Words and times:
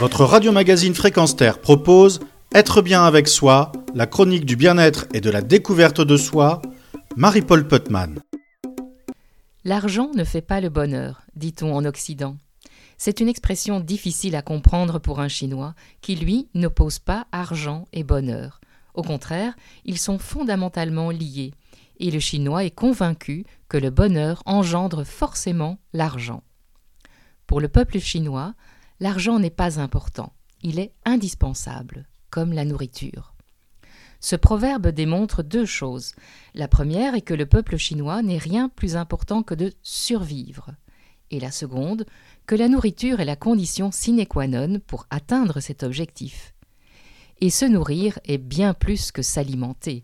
Votre 0.00 0.24
radio-magazine 0.24 0.94
Fréquence 0.94 1.34
Terre 1.34 1.60
propose 1.60 2.20
Être 2.54 2.82
bien 2.82 3.02
avec 3.02 3.26
soi, 3.26 3.72
la 3.96 4.06
chronique 4.06 4.44
du 4.46 4.54
bien-être 4.54 5.06
et 5.12 5.20
de 5.20 5.28
la 5.28 5.42
découverte 5.42 6.00
de 6.00 6.16
soi, 6.16 6.62
Marie-Paul 7.16 7.66
Putman. 7.66 8.20
L'argent 9.64 10.12
ne 10.14 10.22
fait 10.22 10.40
pas 10.40 10.60
le 10.60 10.68
bonheur, 10.68 11.22
dit-on 11.34 11.74
en 11.74 11.84
Occident. 11.84 12.36
C'est 12.96 13.18
une 13.18 13.28
expression 13.28 13.80
difficile 13.80 14.36
à 14.36 14.42
comprendre 14.42 15.00
pour 15.00 15.18
un 15.18 15.26
Chinois 15.26 15.74
qui, 16.00 16.14
lui, 16.14 16.48
n'oppose 16.54 17.00
pas 17.00 17.26
argent 17.32 17.88
et 17.92 18.04
bonheur. 18.04 18.60
Au 18.94 19.02
contraire, 19.02 19.54
ils 19.84 19.98
sont 19.98 20.20
fondamentalement 20.20 21.10
liés, 21.10 21.54
et 21.98 22.12
le 22.12 22.20
Chinois 22.20 22.62
est 22.62 22.70
convaincu 22.70 23.44
que 23.68 23.78
le 23.78 23.90
bonheur 23.90 24.44
engendre 24.46 25.04
forcément 25.04 25.78
l'argent. 25.92 26.44
Pour 27.48 27.60
le 27.60 27.68
peuple 27.68 27.98
chinois, 27.98 28.54
l'argent 29.00 29.38
n'est 29.38 29.50
pas 29.50 29.80
important, 29.80 30.32
il 30.62 30.78
est 30.78 30.92
indispensable, 31.04 32.06
comme 32.30 32.52
la 32.52 32.64
nourriture. 32.64 33.34
Ce 34.20 34.34
proverbe 34.34 34.88
démontre 34.88 35.42
deux 35.42 35.64
choses. 35.64 36.12
La 36.54 36.66
première 36.66 37.14
est 37.14 37.22
que 37.22 37.34
le 37.34 37.46
peuple 37.46 37.76
chinois 37.76 38.22
n'est 38.22 38.38
rien 38.38 38.68
plus 38.68 38.96
important 38.96 39.42
que 39.42 39.54
de 39.54 39.72
survivre. 39.82 40.70
Et 41.30 41.38
la 41.38 41.52
seconde, 41.52 42.04
que 42.46 42.56
la 42.56 42.68
nourriture 42.68 43.20
est 43.20 43.24
la 43.24 43.36
condition 43.36 43.92
sine 43.92 44.26
qua 44.26 44.48
non 44.48 44.80
pour 44.86 45.06
atteindre 45.10 45.60
cet 45.60 45.82
objectif. 45.82 46.54
Et 47.40 47.50
se 47.50 47.64
nourrir 47.64 48.18
est 48.24 48.38
bien 48.38 48.74
plus 48.74 49.12
que 49.12 49.22
s'alimenter. 49.22 50.02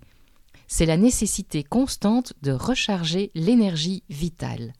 C'est 0.68 0.86
la 0.86 0.96
nécessité 0.96 1.64
constante 1.64 2.34
de 2.42 2.52
recharger 2.52 3.32
l'énergie 3.34 4.04
vitale 4.08 4.72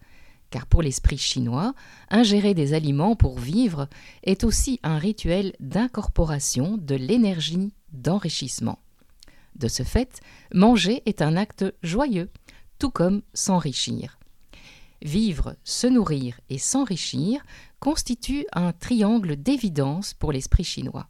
car 0.55 0.67
pour 0.67 0.83
l'esprit 0.83 1.19
chinois, 1.19 1.75
ingérer 2.11 2.55
des 2.55 2.75
aliments 2.75 3.17
pour 3.17 3.41
vivre 3.41 3.89
est 4.23 4.45
aussi 4.45 4.79
un 4.85 4.99
rituel 4.99 5.53
d'incorporation 5.59 6.79
de 6.79 6.95
l'énergie 6.95 7.73
d'enrichissement. 7.91 8.79
De 9.57 9.67
ce 9.67 9.83
fait, 9.83 10.21
manger 10.55 11.03
est 11.07 11.23
un 11.23 11.37
acte 11.37 11.65
joyeux, 11.83 12.31
tout 12.79 12.91
comme 12.91 13.23
s'enrichir. 13.33 14.21
Vivre, 15.03 15.57
se 15.65 15.89
nourrir 15.89 16.39
et 16.51 16.59
s'enrichir 16.59 17.45
constituent 17.81 18.47
un 18.53 18.73
triangle 18.73 19.35
d'évidence 19.35 20.15
pour 20.15 20.31
l'esprit 20.31 20.63
chinois. 20.63 21.09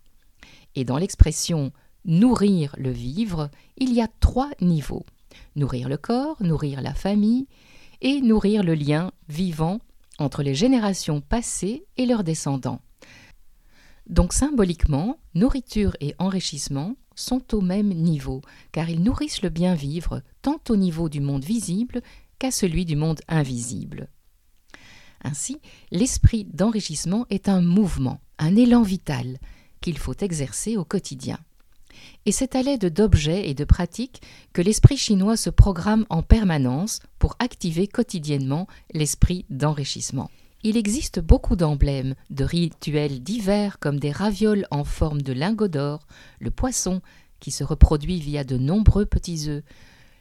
Et 0.74 0.86
dans 0.86 0.96
l'expression 0.96 1.70
nourrir 2.06 2.74
le 2.78 2.92
vivre, 2.92 3.50
il 3.76 3.92
y 3.92 4.00
a 4.00 4.08
trois 4.20 4.48
niveaux. 4.62 5.04
Nourrir 5.54 5.90
le 5.90 5.98
corps, 5.98 6.42
nourrir 6.42 6.80
la 6.80 6.94
famille 6.94 7.46
et 8.00 8.20
nourrir 8.20 8.62
le 8.62 8.74
lien 8.74 9.12
vivant 9.28 9.80
entre 10.18 10.42
les 10.42 10.54
générations 10.54 11.20
passées 11.20 11.84
et 11.96 12.06
leurs 12.06 12.24
descendants. 12.24 12.80
Donc 14.08 14.32
symboliquement, 14.32 15.18
nourriture 15.34 15.96
et 16.00 16.14
enrichissement 16.18 16.96
sont 17.14 17.54
au 17.54 17.60
même 17.60 17.88
niveau, 17.88 18.42
car 18.72 18.90
ils 18.90 19.02
nourrissent 19.02 19.42
le 19.42 19.48
bien 19.48 19.74
vivre 19.74 20.22
tant 20.42 20.60
au 20.68 20.76
niveau 20.76 21.08
du 21.08 21.20
monde 21.20 21.44
visible 21.44 22.02
qu'à 22.38 22.50
celui 22.50 22.84
du 22.84 22.96
monde 22.96 23.20
invisible. 23.28 24.08
Ainsi, 25.22 25.58
l'esprit 25.90 26.44
d'enrichissement 26.44 27.24
est 27.30 27.48
un 27.48 27.62
mouvement, 27.62 28.20
un 28.38 28.56
élan 28.56 28.82
vital 28.82 29.38
qu'il 29.80 29.96
faut 29.98 30.16
exercer 30.20 30.76
au 30.76 30.84
quotidien. 30.84 31.38
Et 32.26 32.32
c'est 32.32 32.56
à 32.56 32.62
l'aide 32.62 32.92
d'objets 32.92 33.48
et 33.48 33.54
de 33.54 33.64
pratiques 33.64 34.22
que 34.52 34.62
l'esprit 34.62 34.96
chinois 34.96 35.36
se 35.36 35.50
programme 35.50 36.06
en 36.10 36.22
permanence 36.22 37.00
pour 37.18 37.36
activer 37.38 37.86
quotidiennement 37.86 38.66
l'esprit 38.92 39.44
d'enrichissement. 39.50 40.30
Il 40.62 40.78
existe 40.78 41.20
beaucoup 41.20 41.56
d'emblèmes, 41.56 42.14
de 42.30 42.42
rituels 42.42 43.22
divers 43.22 43.78
comme 43.78 44.00
des 44.00 44.10
ravioles 44.10 44.66
en 44.70 44.84
forme 44.84 45.20
de 45.20 45.34
lingots 45.34 45.68
d'or, 45.68 46.06
le 46.40 46.50
poisson 46.50 47.02
qui 47.38 47.50
se 47.50 47.64
reproduit 47.64 48.18
via 48.18 48.44
de 48.44 48.56
nombreux 48.56 49.04
petits 49.04 49.50
œufs, 49.50 49.62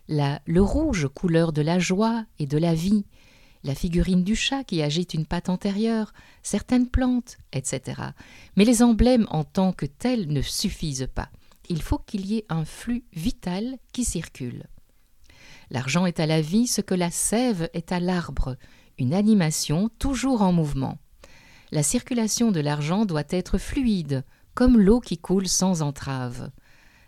le 0.10 0.60
rouge 0.60 1.08
couleur 1.08 1.54
de 1.54 1.62
la 1.62 1.80
joie 1.80 2.26
et 2.40 2.46
de 2.46 2.58
la 2.58 2.74
vie, 2.74 3.06
la 3.64 3.76
figurine 3.76 4.26
du 4.26 4.36
chat 4.36 4.66
qui 4.66 4.82
agite 4.82 5.14
une 5.14 5.26
patte 5.26 5.48
antérieure, 5.48 6.14
certaines 6.42 6.90
plantes, 6.90 7.38
etc. 7.54 8.02
Mais 8.58 8.66
les 8.66 8.84
emblèmes 8.84 9.28
en 9.30 9.46
tant 9.46 9.72
que 9.72 9.86
tels 9.86 10.28
ne 10.28 10.42
suffisent 10.42 11.08
pas 11.16 11.30
il 11.70 11.82
faut 11.82 11.98
qu'il 11.98 12.26
y 12.26 12.38
ait 12.38 12.46
un 12.50 12.66
flux 12.66 13.06
vital 13.14 13.78
qui 13.92 14.04
circule. 14.04 14.68
L'argent 15.70 16.06
est 16.06 16.20
à 16.20 16.26
la 16.26 16.42
vie 16.42 16.68
ce 16.68 16.82
que 16.82 16.94
la 16.94 17.12
sève 17.12 17.70
est 17.74 17.92
à 17.92 18.00
l'arbre, 18.00 18.58
une 18.98 19.14
animation 19.14 19.90
toujours 20.00 20.42
en 20.42 20.52
mouvement. 20.52 20.98
La 21.72 21.84
circulation 21.84 22.52
de 22.52 22.60
l'argent 22.60 23.06
doit 23.06 23.24
être 23.30 23.58
fluide, 23.58 24.24
comme 24.54 24.80
l'eau 24.80 25.00
qui 25.00 25.18
coule 25.18 25.48
sans 25.48 25.82
entrave. 25.82 26.52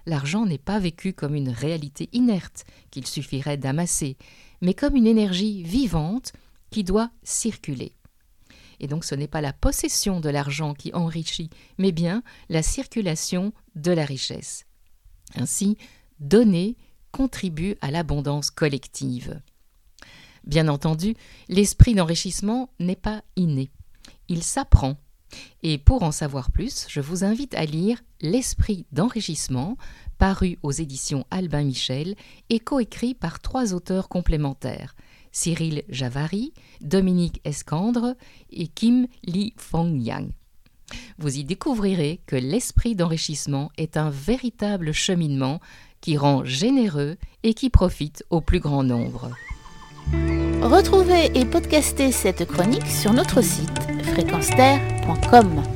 L'argent 0.07 0.45
n'est 0.45 0.57
pas 0.57 0.79
vécu 0.79 1.13
comme 1.13 1.35
une 1.35 1.49
réalité 1.49 2.09
inerte 2.13 2.65
qu'il 2.91 3.05
suffirait 3.05 3.57
d'amasser, 3.57 4.17
mais 4.61 4.73
comme 4.73 4.95
une 4.95 5.07
énergie 5.07 5.63
vivante 5.63 6.33
qui 6.71 6.83
doit 6.83 7.11
circuler. 7.23 7.95
Et 8.79 8.87
donc 8.87 9.05
ce 9.05 9.15
n'est 9.15 9.27
pas 9.27 9.41
la 9.41 9.53
possession 9.53 10.19
de 10.19 10.29
l'argent 10.29 10.73
qui 10.73 10.93
enrichit, 10.93 11.49
mais 11.77 11.91
bien 11.91 12.23
la 12.49 12.63
circulation 12.63 13.53
de 13.75 13.91
la 13.91 14.05
richesse. 14.05 14.65
Ainsi, 15.35 15.77
donner 16.19 16.77
contribue 17.11 17.75
à 17.81 17.91
l'abondance 17.91 18.51
collective. 18.51 19.41
Bien 20.45 20.67
entendu, 20.67 21.15
l'esprit 21.47 21.95
d'enrichissement 21.95 22.69
n'est 22.79 22.95
pas 22.95 23.23
inné. 23.35 23.71
Il 24.27 24.43
s'apprend. 24.43 24.97
Et 25.63 25.77
pour 25.77 26.03
en 26.03 26.11
savoir 26.11 26.51
plus, 26.51 26.85
je 26.87 27.01
vous 27.01 27.23
invite 27.23 27.55
à 27.55 27.65
lire 27.65 28.01
L'esprit 28.21 28.85
d'enrichissement, 28.91 29.77
paru 30.17 30.57
aux 30.63 30.71
éditions 30.71 31.27
Albin 31.29 31.63
Michel 31.63 32.15
et 32.49 32.59
coécrit 32.59 33.13
par 33.13 33.39
trois 33.39 33.73
auteurs 33.73 34.07
complémentaires, 34.09 34.95
Cyril 35.35 35.83
Javary, 35.89 36.53
Dominique 36.79 37.41
Escandre 37.43 38.15
et 38.51 38.67
Kim 38.67 39.07
Li 39.25 39.53
Fong 39.57 39.99
Yang. 39.99 40.29
Vous 41.17 41.37
y 41.37 41.43
découvrirez 41.43 42.21
que 42.25 42.37
l'esprit 42.37 42.95
d'enrichissement 42.95 43.69
est 43.77 43.97
un 43.97 44.09
véritable 44.09 44.93
cheminement 44.93 45.59
qui 45.99 46.15
rend 46.15 46.45
généreux 46.45 47.17
et 47.43 47.53
qui 47.53 47.69
profite 47.69 48.23
au 48.29 48.39
plus 48.39 48.61
grand 48.61 48.83
nombre. 48.83 49.31
Retrouvez 50.61 51.37
et 51.37 51.45
podcastez 51.45 52.13
cette 52.13 52.45
chronique 52.45 52.87
sur 52.87 53.11
notre 53.11 53.41
site 53.41 53.81
fréquenceterre.com. 54.13 55.74